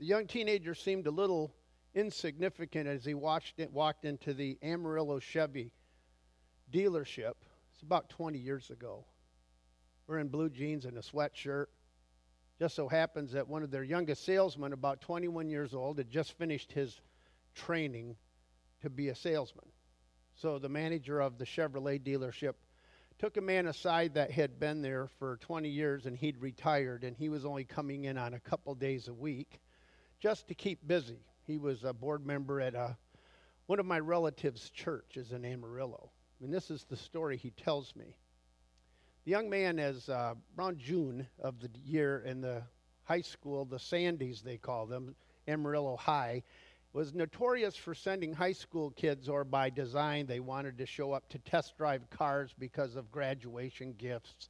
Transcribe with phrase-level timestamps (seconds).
[0.00, 1.52] The young teenager seemed a little
[1.94, 5.72] insignificant as he watched it, walked into the Amarillo Chevy
[6.72, 7.34] dealership.
[7.74, 9.04] It's about 20 years ago.
[10.06, 11.66] We're in blue jeans and a sweatshirt.
[12.58, 16.32] Just so happens that one of their youngest salesmen, about 21 years old, had just
[16.38, 16.98] finished his
[17.54, 18.16] training
[18.80, 19.66] to be a salesman.
[20.34, 22.54] So the manager of the Chevrolet dealership
[23.18, 27.14] took a man aside that had been there for 20 years and he'd retired and
[27.18, 29.60] he was only coming in on a couple days a week
[30.20, 31.18] just to keep busy.
[31.46, 32.96] He was a board member at a,
[33.66, 36.10] one of my relatives' churches in Amarillo.
[36.42, 38.16] And this is the story he tells me.
[39.24, 42.62] The young man is uh, around June of the year in the
[43.04, 45.14] high school, the Sandies they call them,
[45.48, 46.42] Amarillo High,
[46.92, 51.28] was notorious for sending high school kids, or by design, they wanted to show up
[51.28, 54.48] to test drive cars because of graduation gifts.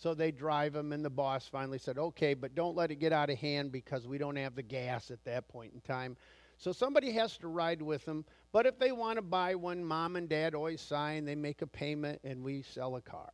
[0.00, 3.12] So they drive them, and the boss finally said, okay, but don't let it get
[3.12, 6.16] out of hand because we don't have the gas at that point in time.
[6.56, 8.24] So somebody has to ride with them.
[8.50, 11.66] But if they want to buy one, mom and dad always sign, they make a
[11.66, 13.30] payment, and we sell a car.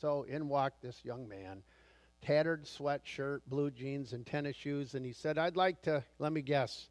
[0.00, 1.62] So in walked this young man,
[2.22, 6.40] tattered sweatshirt, blue jeans, and tennis shoes, and he said, I'd like to, let me
[6.40, 6.88] guess,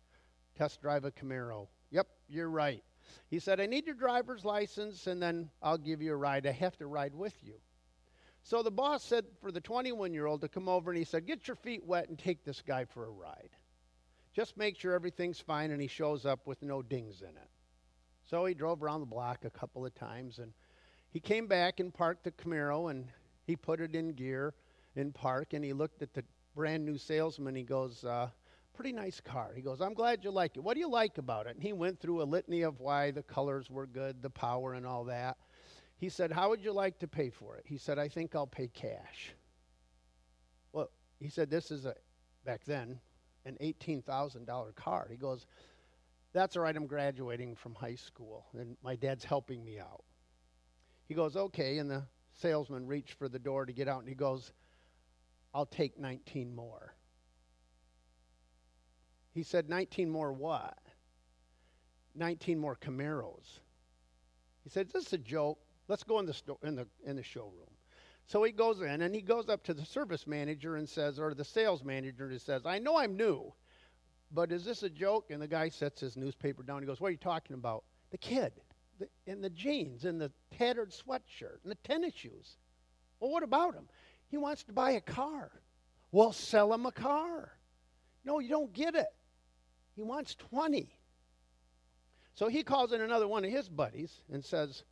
[0.55, 1.69] test drive a Camaro.
[1.89, 2.83] Yep, you're right.
[3.31, 6.45] He said, I need your driver's license and then I'll give you a ride.
[6.45, 7.55] I have to ride with you.
[8.47, 11.27] So the boss said for the 21 year old to come over and he said,
[11.27, 13.49] Get your feet wet and take this guy for a ride.
[14.33, 17.49] Just make sure everything's fine and he shows up with no dings in it.
[18.23, 20.53] So he drove around the block a couple of times and
[21.09, 23.09] he came back and parked the Camaro and
[23.45, 24.53] he put it in gear
[24.95, 26.23] in park and he looked at the
[26.55, 27.53] brand new salesman.
[27.53, 28.29] He goes, uh,
[28.73, 29.51] pretty nice car.
[29.57, 30.61] He goes, I'm glad you like it.
[30.61, 31.55] What do you like about it?
[31.55, 34.85] And he went through a litany of why the colors were good, the power, and
[34.85, 35.35] all that.
[35.97, 37.65] He said, How would you like to pay for it?
[37.65, 39.33] He said, I think I'll pay cash.
[40.71, 40.89] Well,
[41.19, 41.95] he said, This is a,
[42.45, 42.99] back then,
[43.45, 45.07] an $18,000 car.
[45.09, 45.47] He goes,
[46.33, 50.03] That's all right, I'm graduating from high school, and my dad's helping me out.
[51.07, 54.15] He goes, Okay, and the salesman reached for the door to get out, and he
[54.15, 54.53] goes,
[55.53, 56.93] I'll take 19 more.
[59.33, 60.77] He said, 19 more what?
[62.15, 63.59] 19 more Camaros.
[64.63, 65.59] He said, This is a joke.
[65.87, 67.71] Let's go in the, sto- in, the, in the showroom.
[68.25, 71.33] So he goes in and he goes up to the service manager and says, or
[71.33, 73.53] the sales manager and says, I know I'm new,
[74.31, 75.31] but is this a joke?
[75.31, 76.81] And the guy sets his newspaper down.
[76.81, 77.85] He goes, What are you talking about?
[78.11, 78.51] The kid,
[78.99, 82.57] the, in the jeans, and the tattered sweatshirt, and the tennis shoes.
[83.19, 83.87] Well, what about him?
[84.29, 85.51] He wants to buy a car.
[86.11, 87.53] Well, sell him a car.
[88.25, 89.07] No, you don't get it.
[89.95, 90.89] He wants 20.
[92.35, 94.83] So he calls in another one of his buddies and says,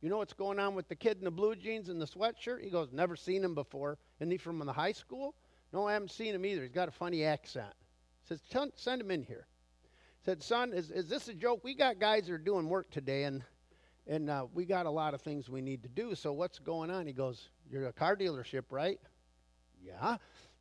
[0.00, 2.62] You know what's going on with the kid in the blue jeans and the sweatshirt?
[2.62, 3.98] He goes, Never seen him before.
[4.20, 5.34] Isn't he from the high school?
[5.72, 6.62] No, I haven't seen him either.
[6.62, 7.72] He's got a funny accent.
[8.28, 8.40] Says,
[8.76, 9.46] Send him in here.
[10.24, 11.64] Said, Son, is, is this a joke?
[11.64, 13.42] We got guys that are doing work today, and,
[14.06, 16.14] and uh, we got a lot of things we need to do.
[16.14, 17.06] So what's going on?
[17.06, 19.00] He goes, You're a car dealership, right?
[19.84, 20.16] Yeah.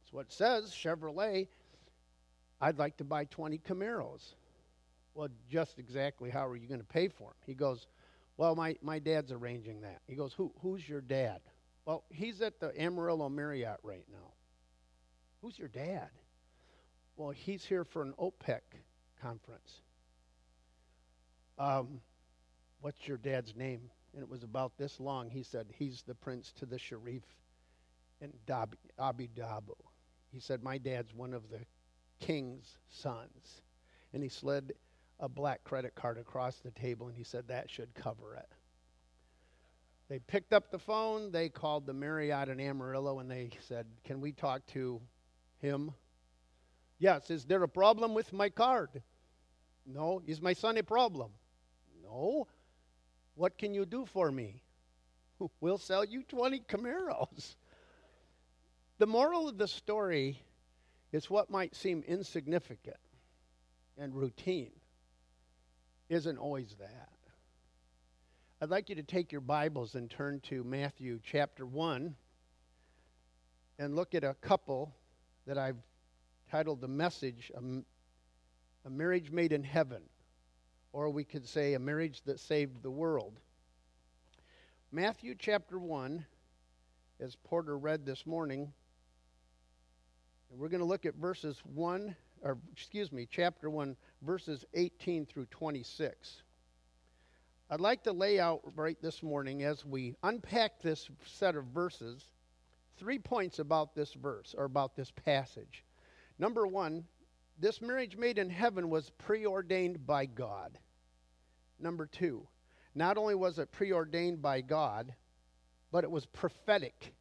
[0.05, 1.47] That's what it says, Chevrolet.
[2.61, 4.33] I'd like to buy 20 Camaros.
[5.13, 7.37] Well, just exactly how are you going to pay for them?
[7.45, 7.87] He goes,
[8.37, 10.01] Well, my, my dad's arranging that.
[10.07, 11.41] He goes, Who, Who's your dad?
[11.85, 14.33] Well, he's at the Amarillo Marriott right now.
[15.41, 16.09] Who's your dad?
[17.15, 18.61] Well, he's here for an OPEC
[19.21, 19.81] conference.
[21.57, 22.01] Um,
[22.81, 23.89] what's your dad's name?
[24.13, 25.29] And it was about this long.
[25.29, 27.23] He said, He's the prince to the Sharif
[28.21, 28.33] in
[28.99, 29.69] Abu Dhabi.
[30.31, 31.59] He said, My dad's one of the
[32.19, 33.61] king's sons.
[34.13, 34.73] And he slid
[35.19, 38.49] a black credit card across the table and he said, That should cover it.
[40.09, 44.21] They picked up the phone, they called the Marriott in Amarillo, and they said, Can
[44.21, 45.01] we talk to
[45.59, 45.91] him?
[46.99, 49.01] Yes, is there a problem with my card?
[49.85, 50.21] No.
[50.25, 51.31] Is my son a problem?
[52.03, 52.47] No.
[53.35, 54.61] What can you do for me?
[55.59, 57.55] We'll sell you 20 Camaros.
[58.99, 60.41] The moral of the story
[61.11, 62.95] is what might seem insignificant
[63.97, 64.71] and routine
[66.09, 67.09] isn't always that.
[68.61, 72.15] I'd like you to take your Bibles and turn to Matthew chapter 1
[73.79, 74.95] and look at a couple
[75.47, 75.77] that I've
[76.49, 77.51] titled the message
[78.85, 80.03] A Marriage Made in Heaven,
[80.93, 83.39] or we could say A Marriage That Saved the World.
[84.91, 86.25] Matthew chapter 1,
[87.19, 88.71] as Porter read this morning,
[90.51, 95.25] and we're going to look at verses 1, or excuse me, chapter 1, verses 18
[95.25, 96.41] through 26.
[97.69, 102.23] I'd like to lay out right this morning as we unpack this set of verses
[102.97, 105.83] three points about this verse or about this passage.
[106.39, 107.05] Number one,
[107.59, 110.77] this marriage made in heaven was preordained by God.
[111.79, 112.47] Number two,
[112.93, 115.13] not only was it preordained by God,
[115.91, 117.13] but it was prophetic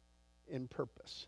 [0.47, 1.27] in purpose.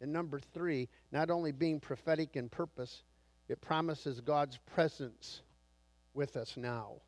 [0.00, 3.02] And number three, not only being prophetic in purpose,
[3.50, 5.42] it promises God's presence
[6.14, 7.00] with us now.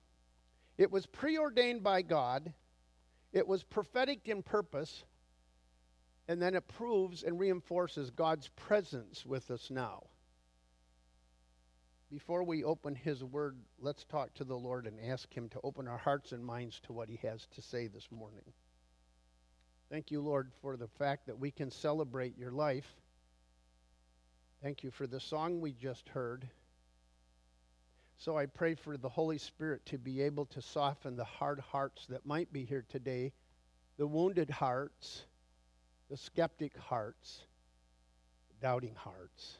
[0.76, 2.52] It was preordained by God,
[3.32, 5.04] it was prophetic in purpose,
[6.26, 10.02] and then it proves and reinforces God's presence with us now.
[12.10, 15.86] Before we open His Word, let's talk to the Lord and ask Him to open
[15.86, 18.52] our hearts and minds to what He has to say this morning.
[19.90, 23.01] Thank you, Lord, for the fact that we can celebrate your life.
[24.62, 26.48] Thank you for the song we just heard.
[28.16, 32.06] So I pray for the Holy Spirit to be able to soften the hard hearts
[32.06, 33.32] that might be here today,
[33.98, 35.24] the wounded hearts,
[36.08, 37.40] the skeptic hearts,
[38.50, 39.56] the doubting hearts.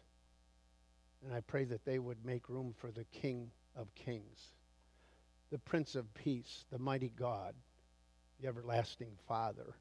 [1.25, 4.52] And I pray that they would make room for the King of Kings,
[5.50, 7.56] the Prince of Peace, the mighty God,
[8.40, 9.75] the everlasting Father,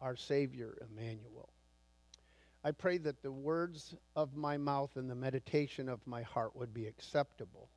[0.00, 1.48] our Savior, Emmanuel.
[2.62, 6.74] I pray that the words of my mouth and the meditation of my heart would
[6.74, 7.70] be acceptable.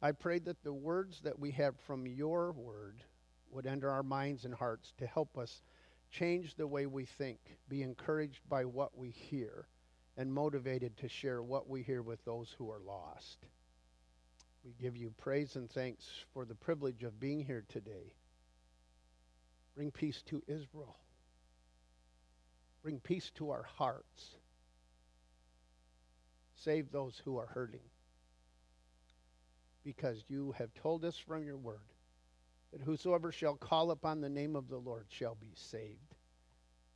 [0.00, 3.02] I pray that the words that we have from your word
[3.50, 5.62] would enter our minds and hearts to help us
[6.10, 9.66] change the way we think, be encouraged by what we hear,
[10.16, 13.46] and motivated to share what we hear with those who are lost.
[14.64, 18.14] We give you praise and thanks for the privilege of being here today.
[19.74, 20.96] Bring peace to Israel.
[22.88, 24.36] Bring peace to our hearts.
[26.56, 27.84] Save those who are hurting.
[29.84, 31.92] Because you have told us from your word
[32.72, 36.14] that whosoever shall call upon the name of the Lord shall be saved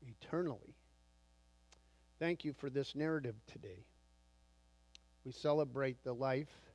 [0.01, 0.79] eternally.
[2.19, 3.85] Thank you for this narrative today.
[5.27, 6.73] We celebrate the life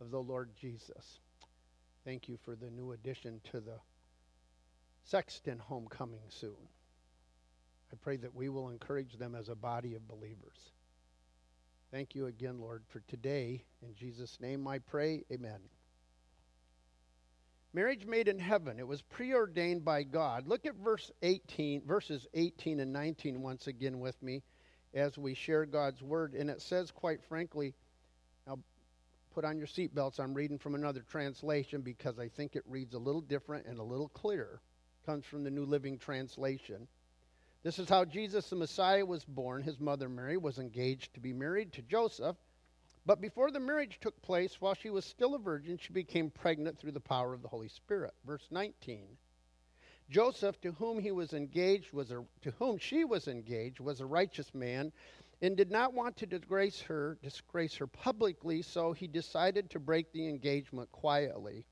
[0.00, 1.20] of the Lord Jesus.
[2.04, 3.78] Thank you for the new addition to the
[5.04, 6.56] Sexton homecoming soon.
[7.92, 10.72] I pray that we will encourage them as a body of believers.
[11.90, 13.64] Thank you again, Lord, for today.
[13.82, 15.24] In Jesus' name I pray.
[15.32, 15.60] Amen.
[17.72, 18.78] Marriage made in heaven.
[18.78, 20.46] It was preordained by God.
[20.46, 24.42] Look at verse 18, verses 18 and 19 once again with me
[24.94, 26.34] as we share God's word.
[26.34, 27.74] And it says, quite frankly,
[28.46, 28.58] now
[29.34, 30.18] put on your seatbelts.
[30.18, 33.82] I'm reading from another translation because I think it reads a little different and a
[33.82, 34.60] little clearer.
[35.06, 36.88] Comes from the New Living Translation.
[37.68, 39.62] This is how Jesus the Messiah was born.
[39.62, 42.38] His mother Mary was engaged to be married to Joseph.
[43.04, 46.78] But before the marriage took place, while she was still a virgin, she became pregnant
[46.78, 48.14] through the power of the Holy Spirit.
[48.24, 49.06] Verse 19.
[50.08, 54.06] Joseph, to whom he was engaged, was a, to whom she was engaged, was a
[54.06, 54.90] righteous man,
[55.42, 60.10] and did not want to disgrace her, disgrace her publicly, so he decided to break
[60.12, 61.66] the engagement quietly.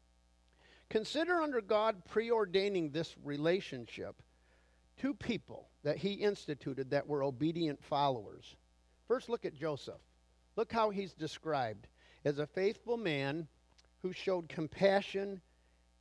[0.90, 4.20] Consider under God preordaining this relationship
[4.98, 8.56] two people that he instituted that were obedient followers.
[9.06, 10.00] First, look at Joseph.
[10.56, 11.86] Look how he's described
[12.24, 13.46] as a faithful man
[14.02, 15.40] who showed compassion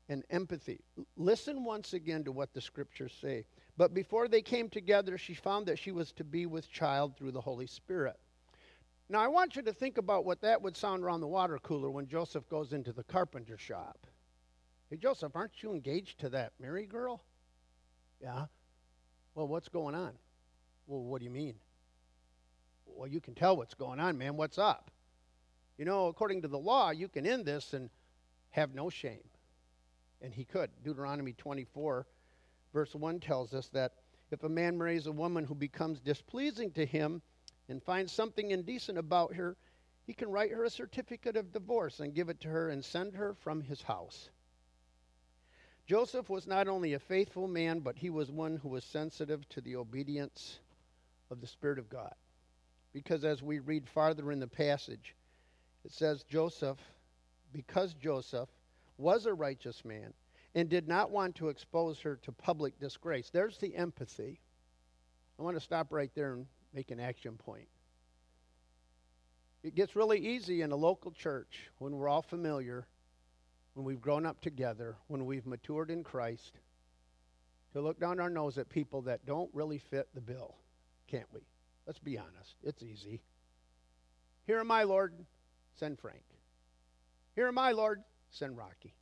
[0.10, 0.80] and empathy.
[1.18, 3.46] Listen once again to what the scriptures say.
[3.78, 7.34] But before they came together, she found that she was to be with child through
[7.34, 8.18] the Holy Spirit.
[9.08, 11.92] Now, I want you to think about what that would sound around the water cooler
[11.92, 14.08] when Joseph goes into the carpenter shop.
[14.90, 17.22] Hey, Joseph, aren't you engaged to that Mary girl?
[18.20, 18.46] Yeah.
[19.36, 20.14] Well, what's going on?
[20.88, 21.56] Well, what do you mean?
[22.86, 24.38] Well, you can tell what's going on, man.
[24.38, 24.90] What's up?
[25.78, 27.90] You know, according to the law, you can end this and
[28.52, 29.28] have no shame.
[30.22, 30.70] And he could.
[30.84, 32.08] Deuteronomy 24,
[32.74, 33.92] verse 1 tells us that
[34.32, 37.22] if a man marries a woman who becomes displeasing to him
[37.68, 39.58] and finds something indecent about her,
[40.08, 43.16] he can write her a certificate of divorce and give it to her and send
[43.16, 44.30] her from his house.
[45.86, 49.62] Joseph was not only a faithful man, but he was one who was sensitive to
[49.62, 50.60] the obedience
[51.30, 52.14] of the Spirit of God.
[52.92, 55.16] Because as we read farther in the passage,
[55.84, 56.80] it says Joseph,
[57.54, 58.50] because Joseph
[58.98, 60.14] was a righteous man
[60.56, 63.30] and did not want to expose her to public disgrace.
[63.30, 64.40] There's the empathy.
[65.38, 67.68] I want to stop right there and make an action point.
[69.62, 72.88] It gets really easy in a local church when we're all familiar
[73.76, 76.60] when we've grown up together, when we've matured in Christ,
[77.74, 80.56] to look down our nose at people that don't really fit the bill,
[81.08, 81.42] can't we?
[81.86, 82.56] Let's be honest.
[82.64, 83.22] It's easy.
[84.48, 85.14] Here am I, Lord.
[85.78, 86.24] Send Frank.
[87.36, 88.02] Here am I, Lord.
[88.30, 88.96] Send Rocky.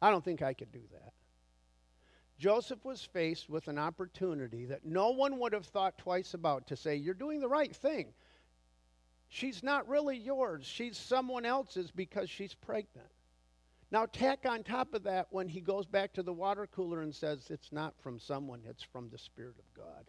[0.00, 1.12] I don't think I could do that.
[2.38, 6.76] Joseph was faced with an opportunity that no one would have thought twice about to
[6.76, 8.14] say, You're doing the right thing.
[9.28, 10.64] She's not really yours.
[10.64, 13.10] She's someone else's because she's pregnant.
[13.92, 17.14] Now, tack on top of that when he goes back to the water cooler and
[17.14, 20.04] says, It's not from someone, it's from the Spirit of God.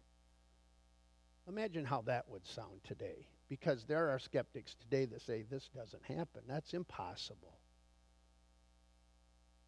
[1.48, 3.28] Imagine how that would sound today.
[3.50, 6.44] Because there are skeptics today that say this doesn't happen.
[6.48, 7.58] That's impossible.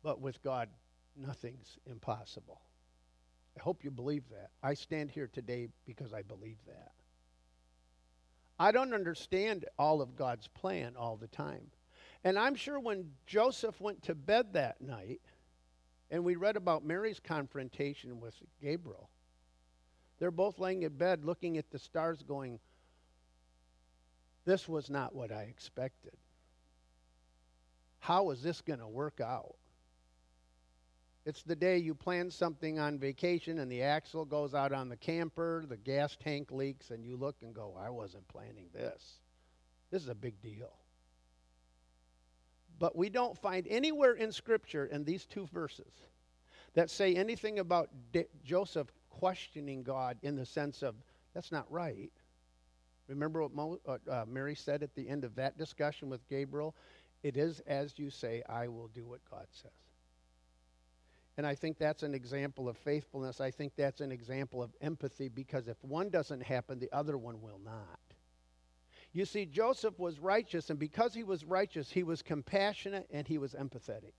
[0.04, 0.70] But with God,
[1.18, 2.62] nothing's impossible.
[3.58, 4.52] I hope you believe that.
[4.62, 6.92] I stand here today because I believe that.
[8.60, 11.68] I don't understand all of God's plan all the time.
[12.24, 15.22] And I'm sure when Joseph went to bed that night,
[16.10, 19.10] and we read about Mary's confrontation with Gabriel,
[20.20, 22.60] they're both laying in bed looking at the stars, going,
[24.46, 26.14] This was not what I expected.
[28.00, 29.56] How is this going to work out?
[31.26, 34.98] It's the day you plan something on vacation and the axle goes out on the
[34.98, 39.20] camper, the gas tank leaks, and you look and go, I wasn't planning this.
[39.90, 40.72] This is a big deal.
[42.84, 46.10] But we don't find anywhere in Scripture in these two verses
[46.74, 50.94] that say anything about D- Joseph questioning God in the sense of,
[51.34, 52.12] that's not right.
[53.08, 56.76] Remember what Mo, uh, uh, Mary said at the end of that discussion with Gabriel?
[57.24, 59.72] It is as you say, I will do what God says.
[61.38, 63.40] And I think that's an example of faithfulness.
[63.40, 67.42] I think that's an example of empathy because if one doesn't happen, the other one
[67.42, 68.13] will not.
[69.14, 73.38] You see, Joseph was righteous, and because he was righteous, he was compassionate and he
[73.38, 74.14] was empathetic.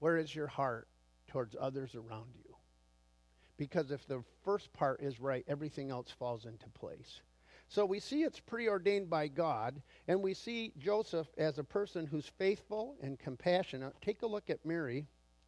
[0.00, 0.88] Where is your heart
[1.28, 2.56] towards others around you?
[3.56, 7.20] Because if the first part is right, everything else falls into place.
[7.68, 12.26] So we see it's preordained by God, and we see Joseph as a person who's
[12.36, 13.94] faithful and compassionate.
[14.02, 15.06] Take a look at Mary,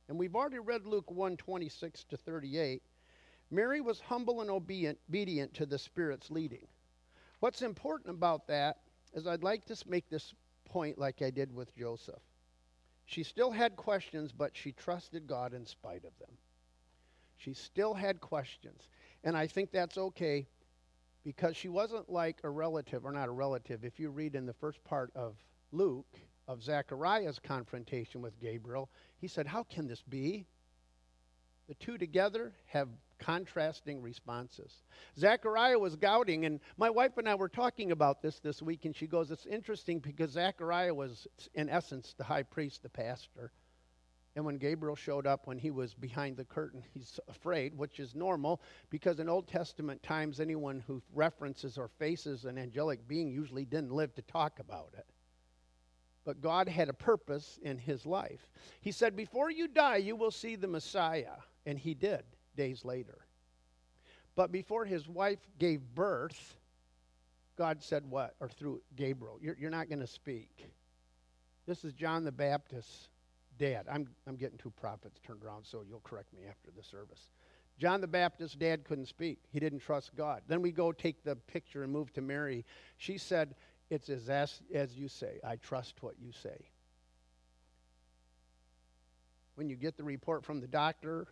[0.09, 2.81] and we've already read Luke 1 26 to 38.
[3.51, 6.67] Mary was humble and obedient, obedient to the Spirit's leading.
[7.47, 8.79] What's important about that
[9.15, 10.35] is I'd like to make this
[10.65, 12.21] point like I did with Joseph.
[13.05, 16.37] She still had questions, but she trusted God in spite of them.
[17.37, 18.89] She still had questions.
[19.23, 20.49] And I think that's okay
[21.23, 23.85] because she wasn't like a relative, or not a relative.
[23.85, 25.37] If you read in the first part of
[25.71, 30.47] Luke, of Zechariah's confrontation with Gabriel, he said, How can this be?
[31.69, 34.83] The two together have contrasting responses.
[35.19, 38.95] Zechariah was doubting, and my wife and I were talking about this this week, and
[38.95, 43.53] she goes, It's interesting because Zechariah was, in essence, the high priest, the pastor.
[44.37, 48.15] And when Gabriel showed up, when he was behind the curtain, he's afraid, which is
[48.15, 53.65] normal because in Old Testament times, anyone who references or faces an angelic being usually
[53.65, 55.07] didn't live to talk about it.
[56.27, 58.49] But God had a purpose in his life.
[58.81, 61.37] He said, Before you die, you will see the Messiah.
[61.65, 62.25] And he did
[62.57, 63.19] days later.
[64.35, 66.57] But before his wife gave birth,
[67.57, 68.35] God said what?
[68.41, 70.67] Or through Gabriel, You're, you're not going to speak.
[71.65, 73.09] This is John the Baptist's
[73.57, 73.87] dad.
[73.91, 77.31] I'm, I'm getting two prophets turned around, so you'll correct me after the service.
[77.79, 79.39] John the Baptist's dad couldn't speak.
[79.53, 80.43] He didn't trust God.
[80.49, 82.65] Then we go take the picture and move to Mary.
[82.97, 83.55] She said,
[83.91, 85.39] It's as, as, as you say.
[85.45, 86.71] I trust what you say.
[89.55, 91.29] When you get the report from the doctor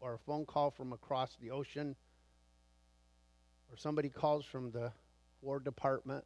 [0.00, 1.96] or a phone call from across the ocean
[3.70, 4.92] or somebody calls from the
[5.40, 6.24] War Department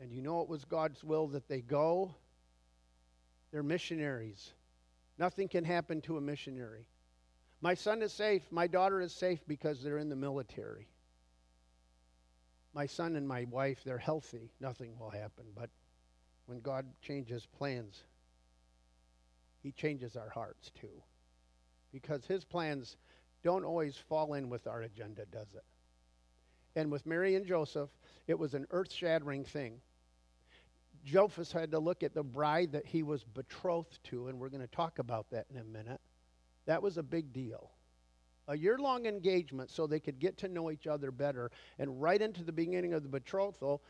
[0.00, 2.14] and you know it was God's will that they go,
[3.50, 4.52] they're missionaries.
[5.18, 6.86] Nothing can happen to a missionary.
[7.60, 8.42] My son is safe.
[8.52, 10.86] My daughter is safe because they're in the military.
[12.78, 14.52] My son and my wife, they're healthy.
[14.60, 15.46] Nothing will happen.
[15.52, 15.68] But
[16.46, 18.04] when God changes plans,
[19.64, 21.02] He changes our hearts too.
[21.90, 22.96] Because His plans
[23.42, 25.64] don't always fall in with our agenda, does it?
[26.76, 27.90] And with Mary and Joseph,
[28.28, 29.80] it was an earth shattering thing.
[31.04, 34.60] Joseph had to look at the bride that he was betrothed to, and we're going
[34.60, 36.00] to talk about that in a minute.
[36.66, 37.72] That was a big deal.
[38.48, 41.50] A year long engagement so they could get to know each other better.
[41.78, 43.82] And right into the beginning of the betrothal,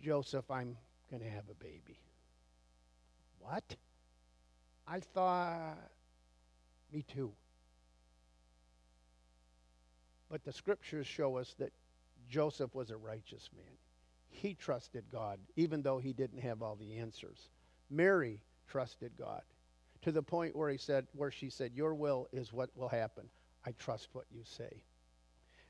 [0.00, 0.76] Joseph, I'm
[1.10, 1.98] going to have a baby.
[3.40, 3.76] What?
[4.86, 5.76] I thought,
[6.92, 7.32] me too.
[10.30, 11.72] But the scriptures show us that
[12.28, 13.76] Joseph was a righteous man.
[14.28, 17.48] He trusted God, even though he didn't have all the answers.
[17.90, 19.42] Mary trusted God
[20.02, 23.28] to the point where he said, where she said, Your will is what will happen.
[23.64, 24.82] I trust what you say.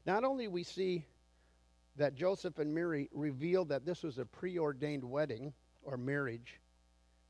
[0.07, 1.05] Not only we see
[1.97, 6.61] that Joseph and Mary revealed that this was a preordained wedding or marriage.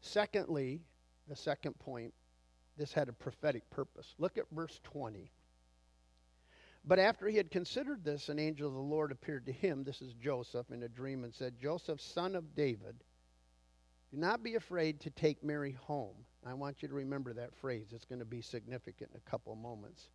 [0.01, 0.83] Secondly,
[1.29, 2.13] the second point,
[2.77, 4.15] this had a prophetic purpose.
[4.19, 5.31] Look at verse 20.
[6.85, 10.01] But after he had considered this, an angel of the Lord appeared to him, this
[10.01, 12.97] is Joseph, in a dream, and said, Joseph, son of David,
[14.11, 16.17] do not be afraid to take Mary home.
[16.45, 17.89] I want you to remember that phrase.
[17.93, 20.09] It's going to be significant in a couple moments.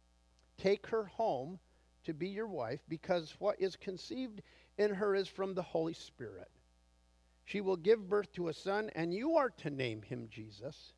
[0.57, 1.59] Take her home
[2.05, 4.41] to be your wife, because what is conceived
[4.77, 6.50] in her is from the Holy Spirit.
[7.45, 10.93] She will give birth to a son, and you are to name him Jesus,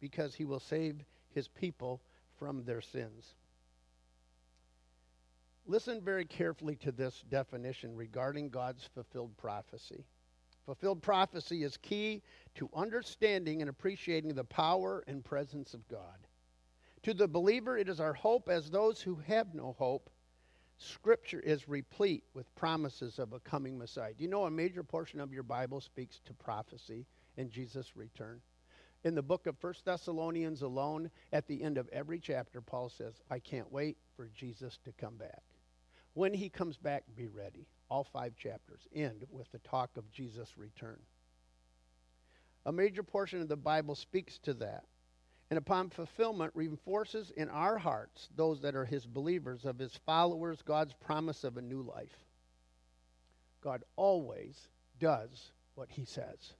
[0.00, 2.00] because he will save his people
[2.38, 3.34] from their sins.
[5.66, 10.04] Listen very carefully to this definition regarding God's fulfilled prophecy.
[10.66, 12.22] Fulfilled prophecy is key
[12.54, 16.26] to understanding and appreciating the power and presence of God.
[17.04, 20.08] To the believer, it is our hope as those who have no hope.
[20.78, 24.14] Scripture is replete with promises of a coming Messiah.
[24.14, 27.06] Do you know a major portion of your Bible speaks to prophecy
[27.36, 28.40] and Jesus' return?
[29.04, 33.20] In the book of First Thessalonians alone, at the end of every chapter, Paul says,
[33.30, 35.42] I can't wait for Jesus to come back.
[36.14, 37.66] When he comes back, be ready.
[37.90, 41.00] All five chapters end with the talk of Jesus' return.
[42.64, 44.84] A major portion of the Bible speaks to that.
[45.52, 50.62] And upon fulfillment, reinforces in our hearts, those that are his believers, of his followers,
[50.62, 52.24] God's promise of a new life.
[53.60, 54.68] God always
[54.98, 56.54] does what he says.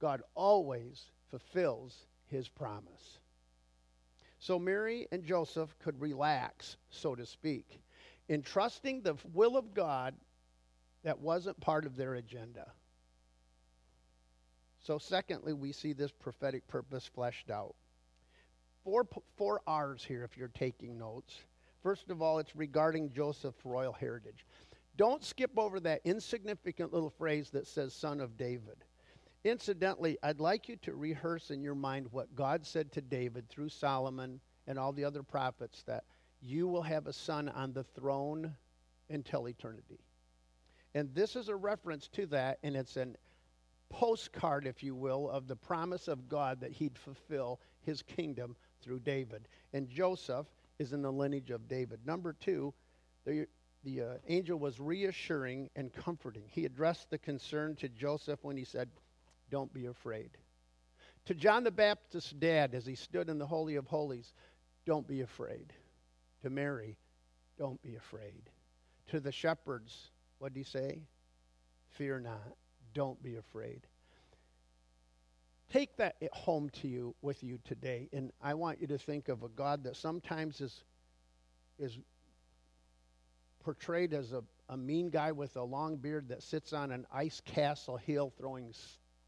[0.00, 3.18] God always fulfills his promise.
[4.38, 7.82] So Mary and Joseph could relax, so to speak,
[8.30, 10.14] in trusting the will of God
[11.02, 12.72] that wasn't part of their agenda.
[14.88, 17.74] So, secondly, we see this prophetic purpose fleshed out.
[18.84, 21.40] Four, four R's here if you're taking notes.
[21.82, 24.46] First of all, it's regarding Joseph's royal heritage.
[24.96, 28.82] Don't skip over that insignificant little phrase that says son of David.
[29.44, 33.68] Incidentally, I'd like you to rehearse in your mind what God said to David through
[33.68, 36.04] Solomon and all the other prophets that
[36.40, 38.56] you will have a son on the throne
[39.10, 40.00] until eternity.
[40.94, 43.18] And this is a reference to that, and it's an
[43.90, 49.00] postcard, if you will, of the promise of God that he'd fulfill his kingdom through
[49.00, 49.48] David.
[49.72, 50.46] And Joseph
[50.78, 52.00] is in the lineage of David.
[52.06, 52.72] Number two,
[53.24, 53.46] the,
[53.84, 56.44] the uh, angel was reassuring and comforting.
[56.48, 58.88] He addressed the concern to Joseph when he said,
[59.50, 60.30] Don't be afraid.
[61.26, 64.32] To John the Baptist's dad, as he stood in the Holy of Holies,
[64.86, 65.72] Don't be afraid.
[66.42, 66.96] To Mary,
[67.58, 68.50] Don't be afraid.
[69.08, 71.02] To the shepherds, what did he say?
[71.90, 72.56] Fear not.
[72.98, 73.86] Don't be afraid.
[75.70, 79.44] Take that home to you with you today, and I want you to think of
[79.44, 80.82] a God that sometimes is
[81.78, 81.96] is
[83.60, 87.40] portrayed as a, a mean guy with a long beard that sits on an ice
[87.44, 88.74] castle hill throwing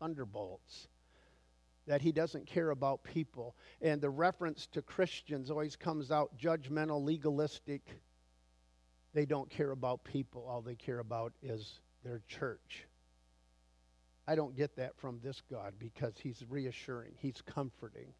[0.00, 0.88] thunderbolts.
[1.86, 3.54] That he doesn't care about people.
[3.80, 7.82] And the reference to Christians always comes out judgmental, legalistic.
[9.14, 10.44] They don't care about people.
[10.48, 12.88] All they care about is their church.
[14.26, 18.12] I don't get that from this God because he's reassuring, he's comforting.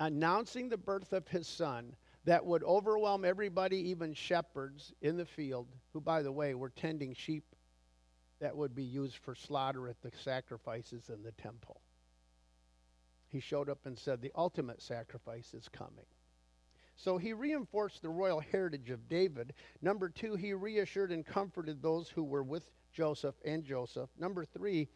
[0.00, 1.94] Announcing the birth of his son
[2.24, 7.14] that would overwhelm everybody, even shepherds in the field, who, by the way, were tending
[7.14, 7.44] sheep
[8.40, 11.80] that would be used for slaughter at the sacrifices in the temple.
[13.28, 16.04] He showed up and said, The ultimate sacrifice is coming.
[16.96, 19.54] So he reinforced the royal heritage of David.
[19.80, 24.10] Number two, he reassured and comforted those who were with Joseph and Joseph.
[24.18, 24.88] Number three,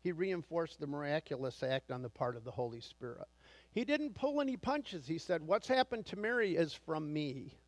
[0.00, 3.26] he reinforced the miraculous act on the part of the Holy Spirit.
[3.72, 5.06] He didn't pull any punches.
[5.06, 7.58] He said, What's happened to Mary is from me.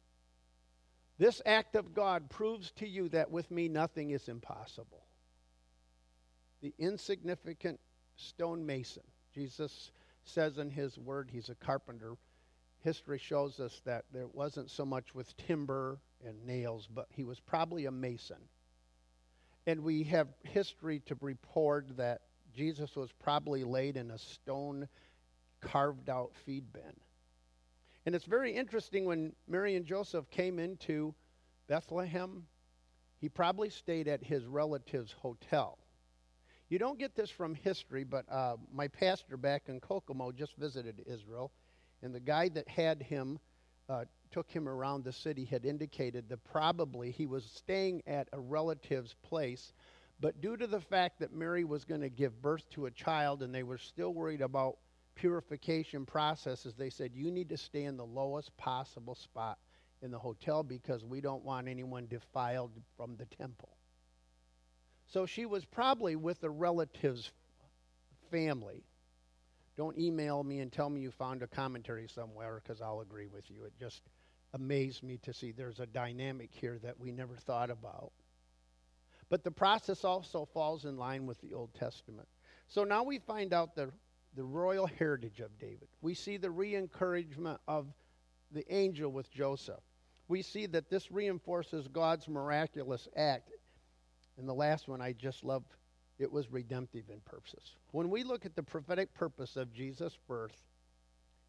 [1.18, 5.04] This act of God proves to you that with me nothing is impossible.
[6.62, 7.78] The insignificant
[8.16, 9.02] stonemason,
[9.34, 9.90] Jesus
[10.24, 12.14] says in his word, he's a carpenter.
[12.82, 17.40] History shows us that there wasn't so much with timber and nails, but he was
[17.40, 18.38] probably a mason.
[19.66, 22.22] And we have history to report that
[22.54, 24.88] Jesus was probably laid in a stone
[25.60, 26.94] carved out feed bin.
[28.06, 31.14] And it's very interesting when Mary and Joseph came into
[31.68, 32.46] Bethlehem,
[33.20, 35.78] he probably stayed at his relative's hotel.
[36.70, 41.02] You don't get this from history, but uh, my pastor back in Kokomo just visited
[41.06, 41.52] Israel,
[42.02, 43.38] and the guy that had him
[43.90, 48.38] uh, took him around the city had indicated that probably he was staying at a
[48.38, 49.72] relative's place,
[50.20, 53.42] but due to the fact that Mary was going to give birth to a child
[53.42, 54.78] and they were still worried about
[55.16, 59.58] purification processes, they said, You need to stay in the lowest possible spot
[60.02, 63.70] in the hotel because we don't want anyone defiled from the temple.
[65.06, 67.32] So she was probably with a relative's
[68.30, 68.84] family.
[69.80, 73.48] Don't email me and tell me you found a commentary somewhere because I'll agree with
[73.48, 73.64] you.
[73.64, 74.02] It just
[74.52, 78.12] amazed me to see there's a dynamic here that we never thought about.
[79.30, 82.28] But the process also falls in line with the Old Testament.
[82.68, 83.90] So now we find out the,
[84.36, 85.88] the royal heritage of David.
[86.02, 87.86] We see the re encouragement of
[88.52, 89.80] the angel with Joseph.
[90.28, 93.48] We see that this reinforces God's miraculous act.
[94.36, 95.62] And the last one I just love,
[96.20, 97.76] it was redemptive in purposes.
[97.92, 100.62] When we look at the prophetic purpose of Jesus' birth,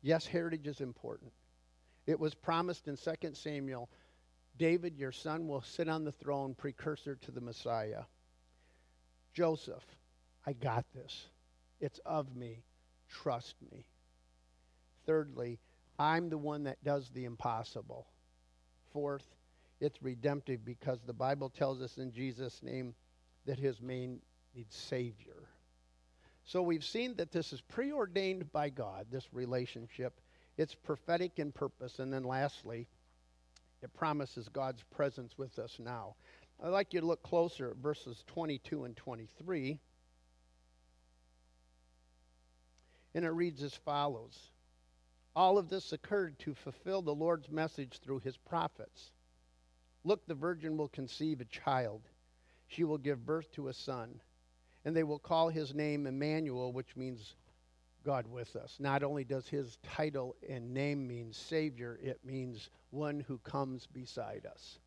[0.02, 1.34] yes, heritage is important.
[2.08, 3.90] It was promised in 2 Samuel
[4.58, 8.04] David, your son, will sit on the throne, precursor to the Messiah.
[9.34, 9.86] Joseph,
[10.46, 11.28] I got this.
[11.80, 12.64] It's of me.
[13.10, 13.86] Trust me.
[15.06, 15.60] Thirdly,
[16.00, 18.08] I'm the one that does the impossible.
[18.94, 19.36] Fourth,
[19.80, 22.94] it's redemptive because the Bible tells us in Jesus' name
[23.46, 24.22] that his main
[24.56, 25.48] needs Savior.
[26.44, 30.20] So we've seen that this is preordained by God, this relationship.
[30.58, 32.00] It's prophetic in purpose.
[32.00, 32.88] And then lastly,
[33.82, 36.16] it promises God's presence with us now.
[36.64, 39.80] I'd like you to look closer at verses 22 and 23.
[43.16, 44.38] And it reads as follows
[45.36, 49.12] All of this occurred to fulfill the Lord's message through his prophets.
[50.04, 52.02] Look, the virgin will conceive a child.
[52.68, 54.20] She will give birth to a son,
[54.86, 57.36] and they will call his name Emmanuel, which means
[58.04, 58.78] God with us.
[58.80, 64.48] Not only does his title and name mean Savior, it means one who comes beside
[64.50, 64.80] us.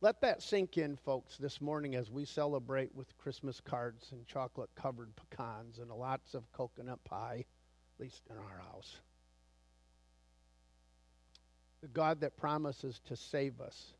[0.00, 4.70] Let that sink in, folks, this morning as we celebrate with Christmas cards and chocolate
[4.76, 7.44] covered pecans and lots of coconut pie,
[7.96, 8.96] at least in our house.
[11.82, 13.92] The God that promises to save us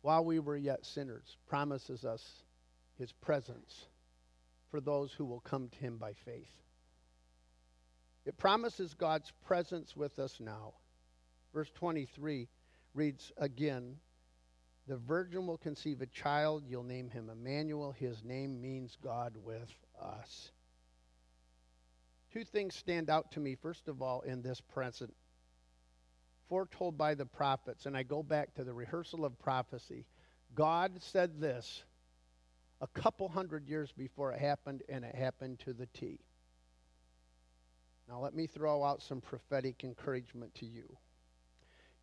[0.00, 2.42] while we were yet sinners promises us
[3.02, 3.88] his presence
[4.70, 6.62] for those who will come to him by faith.
[8.24, 10.74] It promises God's presence with us now.
[11.52, 12.48] Verse 23
[12.94, 13.96] reads again
[14.86, 16.62] The virgin will conceive a child.
[16.68, 17.90] You'll name him Emmanuel.
[17.90, 20.52] His name means God with us.
[22.32, 25.12] Two things stand out to me, first of all, in this present.
[26.48, 30.06] Foretold by the prophets, and I go back to the rehearsal of prophecy.
[30.54, 31.82] God said this
[32.82, 36.18] a couple hundred years before it happened, and it happened to the T.
[38.08, 40.96] Now, let me throw out some prophetic encouragement to you.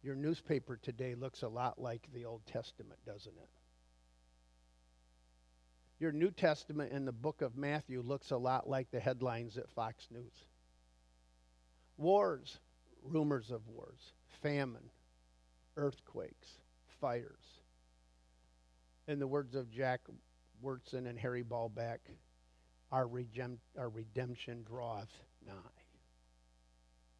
[0.01, 3.49] Your newspaper today looks a lot like the Old Testament, doesn't it?
[5.99, 9.69] Your New Testament in the book of Matthew looks a lot like the headlines at
[9.71, 10.45] Fox News.
[11.97, 12.57] Wars,
[13.03, 14.89] rumors of wars, famine,
[15.75, 16.47] earthquakes,
[17.01, 17.59] fires.
[19.09, 19.99] In the words of Jack
[20.63, 21.99] Wyrtzen and Harry Bollback,
[22.91, 25.11] our, regem- our redemption draweth
[25.45, 25.53] nigh.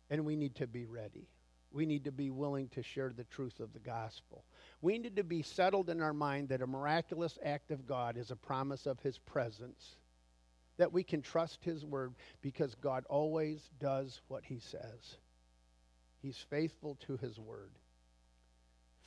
[0.10, 1.28] And we need to be ready.
[1.72, 4.44] We need to be willing to share the truth of the gospel.
[4.82, 8.32] We need to be settled in our mind that a miraculous act of God is
[8.32, 9.98] a promise of his presence,
[10.78, 15.18] that we can trust his word because God always does what he says.
[16.22, 17.72] He's faithful to his word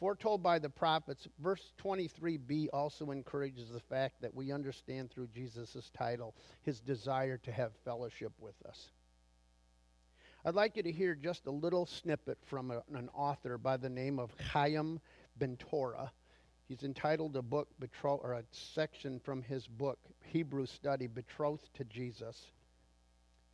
[0.02, 5.92] foretold by the prophets, verse 23b also encourages the fact that we understand through Jesus'
[5.96, 8.90] title his desire to have fellowship with us.
[10.44, 13.88] I'd like you to hear just a little snippet from a, an author by the
[13.88, 14.98] name of Chaim
[15.38, 16.10] Bentorah.
[16.66, 17.68] He's entitled a book,
[18.02, 22.48] or a section from his book, Hebrew Study, Betrothed to Jesus.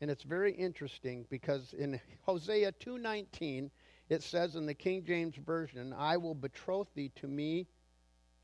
[0.00, 3.70] And it's very interesting because in Hosea 2:19
[4.08, 7.66] it says in the King James Version, I will betroth thee to me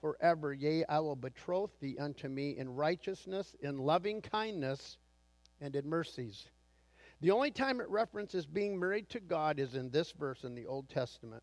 [0.00, 0.52] forever.
[0.52, 4.98] Yea, I will betroth thee unto me in righteousness, in loving kindness,
[5.60, 6.48] and in mercies.
[7.20, 10.66] The only time it references being married to God is in this verse in the
[10.66, 11.42] Old Testament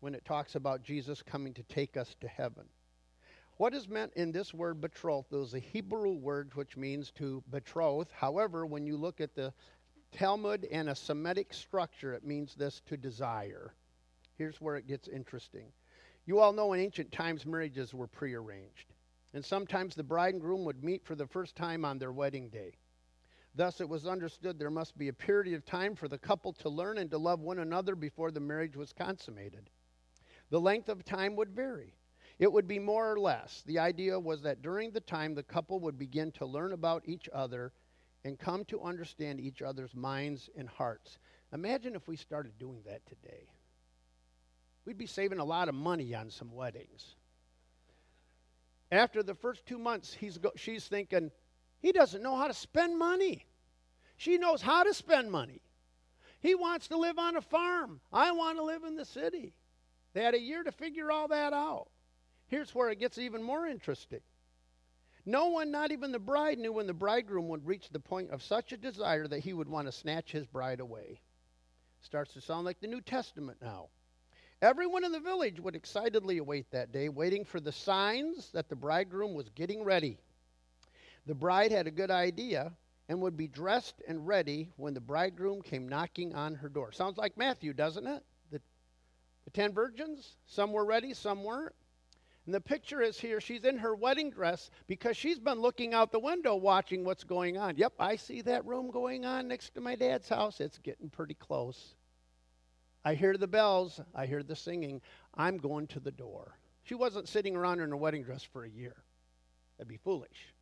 [0.00, 2.64] when it talks about Jesus coming to take us to heaven.
[3.56, 8.10] What is meant in this word betroth is a Hebrew word which means to betroth.
[8.10, 9.54] However, when you look at the
[10.12, 13.74] Talmud and a Semitic structure, it means this to desire.
[14.36, 15.72] Here's where it gets interesting.
[16.26, 18.92] You all know in ancient times marriages were prearranged,
[19.34, 22.48] and sometimes the bride and groom would meet for the first time on their wedding
[22.48, 22.74] day.
[23.54, 26.68] Thus, it was understood there must be a period of time for the couple to
[26.68, 29.68] learn and to love one another before the marriage was consummated.
[30.50, 31.94] The length of time would vary.
[32.38, 33.62] It would be more or less.
[33.66, 37.28] The idea was that during the time the couple would begin to learn about each
[37.32, 37.72] other
[38.24, 41.18] and come to understand each other's minds and hearts.
[41.52, 43.48] Imagine if we started doing that today.
[44.84, 47.14] We'd be saving a lot of money on some weddings.
[48.90, 51.30] After the first two months, he's go- she's thinking,
[51.78, 53.46] he doesn't know how to spend money.
[54.16, 55.62] She knows how to spend money.
[56.40, 58.00] He wants to live on a farm.
[58.12, 59.54] I want to live in the city.
[60.12, 61.88] They had a year to figure all that out.
[62.46, 64.20] Here's where it gets even more interesting.
[65.24, 68.42] No one, not even the bride, knew when the bridegroom would reach the point of
[68.42, 71.20] such a desire that he would want to snatch his bride away.
[72.00, 73.88] Starts to sound like the New Testament now.
[74.60, 78.76] Everyone in the village would excitedly await that day, waiting for the signs that the
[78.76, 80.18] bridegroom was getting ready.
[81.26, 82.72] The bride had a good idea
[83.08, 86.92] and would be dressed and ready when the bridegroom came knocking on her door.
[86.92, 88.24] Sounds like Matthew, doesn't it?
[88.50, 88.60] The,
[89.44, 91.74] the ten virgins, some were ready, some weren't.
[92.46, 93.40] And the picture is here.
[93.40, 97.56] She's in her wedding dress because she's been looking out the window watching what's going
[97.56, 97.76] on.
[97.76, 100.60] Yep, I see that room going on next to my dad's house.
[100.60, 101.94] It's getting pretty close.
[103.04, 104.00] I hear the bells.
[104.14, 105.00] I hear the singing.
[105.34, 106.56] I'm going to the door.
[106.82, 108.96] She wasn't sitting around in her wedding dress for a year.
[109.78, 110.52] That'd be foolish.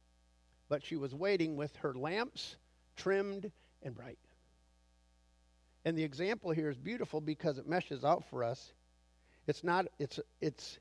[0.69, 2.57] But she was waiting with her lamps
[2.97, 3.51] trimmed
[3.83, 4.19] and bright.
[5.87, 8.75] And the example here is beautiful because it meshes out for us.
[9.47, 10.79] It's not, it's, it's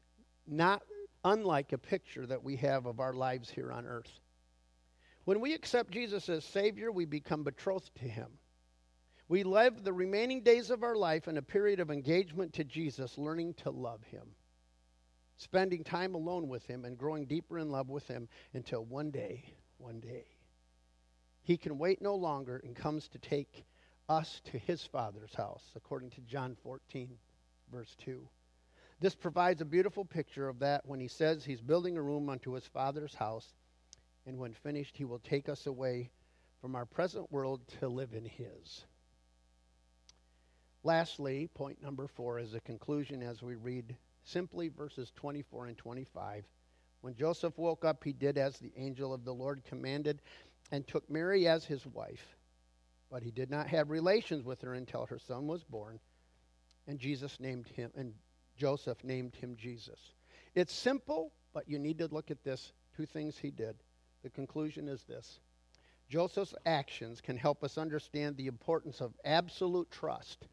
[0.49, 0.81] not
[1.23, 4.19] unlike a picture that we have of our lives here on earth.
[5.25, 8.27] When we accept Jesus as Savior, we become betrothed to Him.
[9.27, 13.17] We live the remaining days of our life in a period of engagement to Jesus,
[13.17, 14.27] learning to love Him,
[15.37, 19.53] spending time alone with Him, and growing deeper in love with Him until one day,
[19.77, 20.25] one day,
[21.43, 23.65] He can wait no longer and comes to take
[24.07, 27.11] us to His Father's house, according to John 14,
[27.71, 28.27] verse 2.
[29.01, 32.51] This provides a beautiful picture of that when he says he's building a room unto
[32.51, 33.53] his Father's house,
[34.25, 36.11] and when finished, he will take us away
[36.59, 38.85] from our present world to live in his.
[40.83, 46.45] Lastly, point number four is a conclusion as we read simply verses 24 and 25.
[47.01, 50.21] When Joseph woke up, he did as the angel of the Lord commanded
[50.71, 52.35] and took Mary as his wife.
[53.09, 55.99] But he did not have relations with her until her son was born,
[56.87, 58.13] and Jesus named him, and
[58.59, 59.99] Joseph named him Jesus.
[60.53, 62.73] It's simple, but you need to look at this.
[62.95, 63.75] Two things he did.
[64.21, 65.39] The conclusion is this
[66.09, 70.47] Joseph's actions can help us understand the importance of absolute trust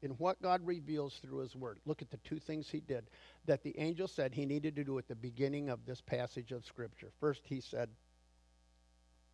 [0.00, 1.78] in what God reveals through his word.
[1.84, 3.10] Look at the two things he did
[3.46, 6.64] that the angel said he needed to do at the beginning of this passage of
[6.64, 7.10] Scripture.
[7.20, 7.90] First, he said,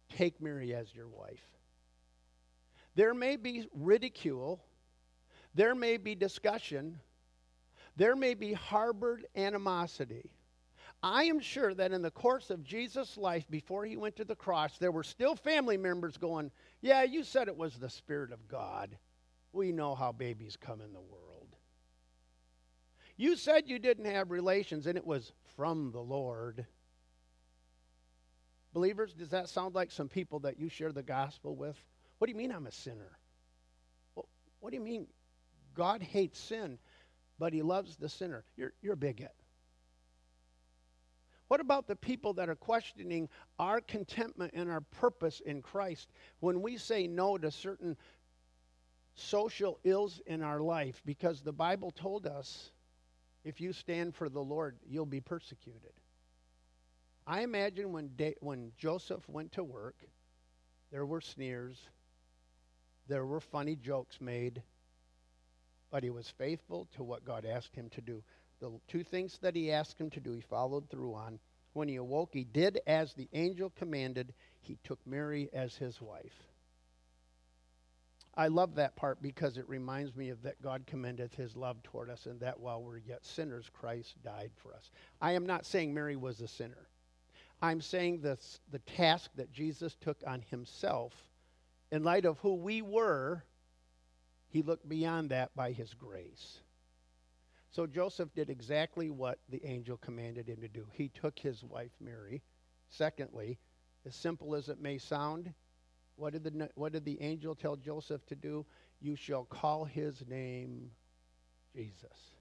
[0.09, 1.45] Take Mary as your wife.
[2.95, 4.61] There may be ridicule,
[5.55, 6.99] there may be discussion,
[7.99, 10.31] there may be harbored animosity.
[11.03, 14.37] I am sure that in the course of Jesus' life before he went to the
[14.37, 18.49] cross, there were still family members going, Yeah, you said it was the Spirit of
[18.49, 18.97] God.
[19.53, 21.57] We know how babies come in the world.
[23.17, 26.67] You said you didn't have relations and it was from the Lord.
[28.73, 31.77] Believers, does that sound like some people that you share the gospel with?
[32.19, 33.19] What do you mean I'm a sinner?
[34.61, 35.07] what do you mean
[35.75, 36.79] God hates sin?
[37.39, 38.45] But he loves the sinner.
[38.57, 39.35] You're, you're a bigot.
[41.49, 46.09] What about the people that are questioning our contentment and our purpose in Christ
[46.41, 47.97] when we say no to certain
[49.15, 51.01] social ills in our life?
[51.07, 52.71] Because the Bible told us
[53.45, 55.93] if you stand for the Lord, you'll be persecuted.
[57.27, 59.97] I imagine when, da- when Joseph went to work,
[60.91, 61.79] there were sneers,
[63.07, 64.63] there were funny jokes made
[65.91, 68.23] but he was faithful to what God asked him to do.
[68.61, 71.39] The two things that he asked him to do, he followed through on.
[71.75, 74.35] When he awoke, he did as the angel commanded.
[74.61, 76.49] He took Mary as his wife.
[78.35, 82.09] I love that part because it reminds me of that God commendeth his love toward
[82.09, 84.91] us, and that while we're yet sinners, Christ died for us.
[85.21, 86.89] I am not saying Mary was a sinner.
[87.61, 91.13] I'm saying this, the task that Jesus took on himself
[91.91, 93.43] in light of who we were
[94.49, 96.61] he looked beyond that by his grace.
[97.71, 100.87] So Joseph did exactly what the angel commanded him to do.
[100.93, 102.43] He took his wife Mary.
[102.89, 103.59] Secondly,
[104.07, 105.53] as simple as it may sound,
[106.17, 108.65] what did the, what did the angel tell Joseph to do?
[109.01, 110.91] You shall call his name
[111.75, 112.33] Jesus.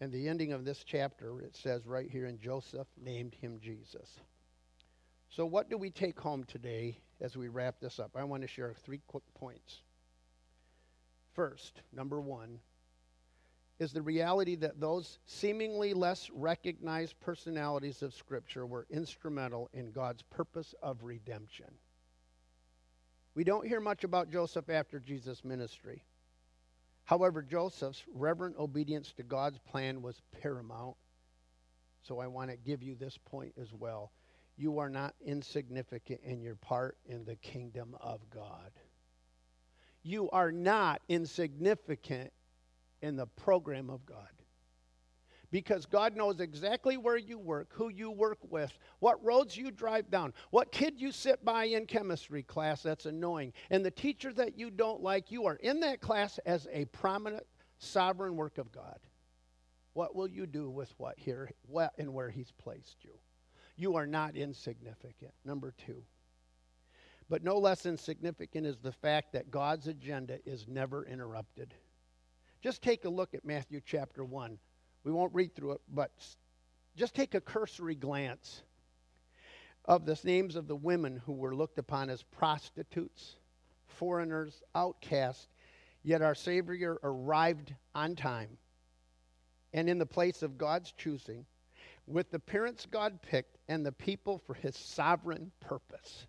[0.00, 4.20] And the ending of this chapter, it says right here, and Joseph named him Jesus.
[5.28, 8.12] So, what do we take home today as we wrap this up?
[8.14, 9.82] I want to share three quick points.
[11.38, 12.58] First, number one,
[13.78, 20.22] is the reality that those seemingly less recognized personalities of Scripture were instrumental in God's
[20.22, 21.68] purpose of redemption.
[23.36, 26.02] We don't hear much about Joseph after Jesus' ministry.
[27.04, 30.96] However, Joseph's reverent obedience to God's plan was paramount.
[32.02, 34.10] So I want to give you this point as well.
[34.56, 38.72] You are not insignificant in your part in the kingdom of God.
[40.08, 42.32] You are not insignificant
[43.02, 44.16] in the program of God.
[45.50, 50.10] Because God knows exactly where you work, who you work with, what roads you drive
[50.10, 54.58] down, what kid you sit by in chemistry class that's annoying, and the teacher that
[54.58, 55.30] you don't like.
[55.30, 57.44] You are in that class as a prominent,
[57.76, 58.98] sovereign work of God.
[59.92, 63.12] What will you do with what here what and where He's placed you?
[63.76, 65.32] You are not insignificant.
[65.44, 66.02] Number two.
[67.28, 71.74] But no less insignificant is the fact that God's agenda is never interrupted.
[72.62, 74.58] Just take a look at Matthew chapter 1.
[75.04, 76.10] We won't read through it, but
[76.96, 78.62] just take a cursory glance
[79.84, 83.36] of the names of the women who were looked upon as prostitutes,
[83.86, 85.48] foreigners, outcasts,
[86.02, 88.58] yet our Savior arrived on time
[89.72, 91.44] and in the place of God's choosing
[92.06, 96.26] with the parents God picked and the people for his sovereign purpose.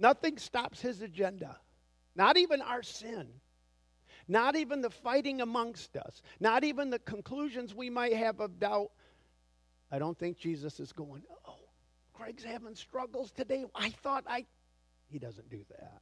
[0.00, 1.56] Nothing stops his agenda,
[2.16, 3.28] not even our sin,
[4.26, 8.90] not even the fighting amongst us, not even the conclusions we might have of doubt.
[9.92, 11.58] I don't think Jesus is going, oh,
[12.14, 13.66] Krag's having struggles today.
[13.74, 14.46] I thought I.
[15.08, 16.00] He doesn't do that.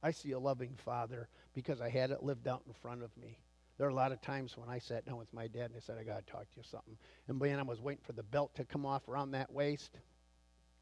[0.00, 3.40] I see a loving father because I had it lived out in front of me.
[3.78, 5.80] There are a lot of times when I sat down with my dad and I
[5.80, 6.96] said, I got to talk to you something.
[7.26, 9.98] And man, I was waiting for the belt to come off around that waist.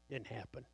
[0.09, 0.65] Didn't happen.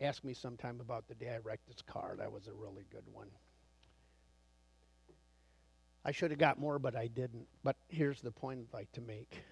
[0.00, 2.14] Ask me sometime about the day I wrecked this car.
[2.18, 3.28] That was a really good one.
[6.04, 7.46] I should have got more, but I didn't.
[7.62, 9.42] But here's the point I'd like to make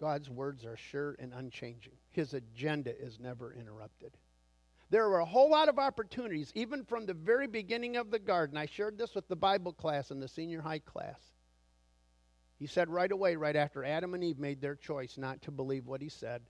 [0.00, 4.12] God's words are sure and unchanging, His agenda is never interrupted.
[4.90, 8.58] There were a whole lot of opportunities, even from the very beginning of the garden.
[8.58, 11.20] I shared this with the Bible class and the senior high class.
[12.58, 15.86] He said right away, right after Adam and Eve made their choice not to believe
[15.86, 16.42] what he said,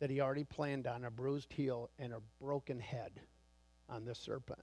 [0.00, 3.20] that he already planned on a bruised heel and a broken head
[3.88, 4.62] on the serpent.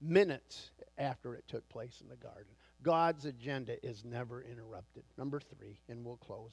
[0.00, 2.52] Minutes after it took place in the garden.
[2.82, 5.02] God's agenda is never interrupted.
[5.16, 6.52] Number three, and we'll close.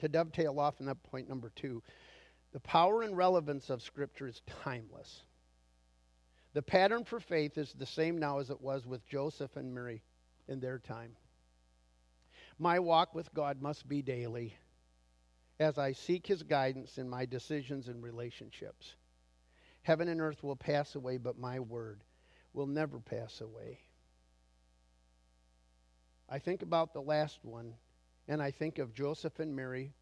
[0.00, 1.82] To dovetail off on that point number two,
[2.52, 5.22] the power and relevance of Scripture is timeless.
[6.54, 10.02] The pattern for faith is the same now as it was with Joseph and Mary
[10.48, 11.12] in their time.
[12.58, 14.56] My walk with God must be daily
[15.60, 18.94] as I seek his guidance in my decisions and relationships.
[19.82, 22.02] Heaven and earth will pass away, but my word
[22.52, 23.80] will never pass away.
[26.28, 27.74] I think about the last one,
[28.28, 29.92] and I think of Joseph and Mary,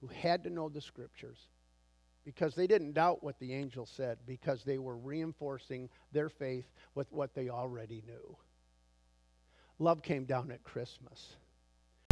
[0.00, 1.48] who had to know the scriptures
[2.28, 7.10] because they didn't doubt what the angel said, because they were reinforcing their faith with
[7.10, 8.36] what they already knew.
[9.78, 11.36] Love came down at Christmas.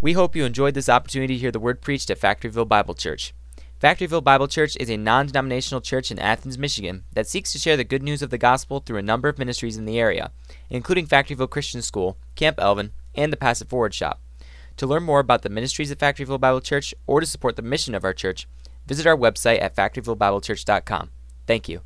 [0.03, 3.33] We hope you enjoyed this opportunity to hear the word preached at Factoryville Bible Church.
[3.83, 7.79] Factoryville Bible Church is a non denominational church in Athens, Michigan that seeks to share
[7.79, 10.33] the good news of the gospel through a number of ministries in the area,
[10.69, 14.21] including Factoryville Christian School, Camp Elvin, and the Pass It Forward Shop.
[14.77, 17.95] To learn more about the ministries of Factoryville Bible Church or to support the mission
[17.95, 18.47] of our church,
[18.87, 21.09] visit our website at factoryvillebiblechurch.com.
[21.47, 21.81] Thank you.